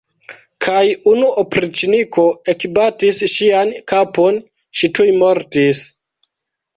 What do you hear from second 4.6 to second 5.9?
ŝi tuj mortis!